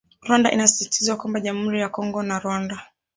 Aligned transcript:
Rwanda 0.23 0.51
inasisitizwa 0.51 1.15
kwamba 1.17 1.39
jamuhuri 1.45 1.79
ya 1.81 1.89
Kongo 1.93 2.19
na 2.23 2.39
Rwanda 2.43 2.75